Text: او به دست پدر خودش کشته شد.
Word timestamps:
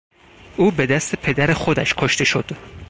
او 0.57 0.71
به 0.71 0.85
دست 0.85 1.15
پدر 1.15 1.53
خودش 1.53 1.93
کشته 1.95 2.23
شد. 2.23 2.45